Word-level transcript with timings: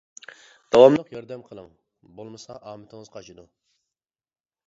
داۋاملىق 0.75 1.11
ياردەم 1.15 1.43
قىلىڭ، 1.49 1.67
بولمىسا 2.21 2.57
ئامىتىڭىز 2.71 3.13
قاچىدۇ. 3.17 3.47